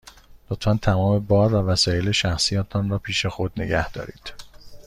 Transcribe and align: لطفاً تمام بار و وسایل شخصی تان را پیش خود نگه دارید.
لطفاً 0.51 0.79
تمام 0.81 1.19
بار 1.19 1.53
و 1.53 1.57
وسایل 1.57 2.11
شخصی 2.11 2.63
تان 2.63 2.89
را 2.89 2.99
پیش 2.99 3.25
خود 3.25 3.51
نگه 3.57 3.91
دارید. 3.91 4.33